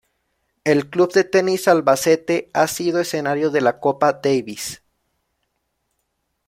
[0.63, 4.81] El Club de Tenis Albacete ha sido escenario de la Copa Davis.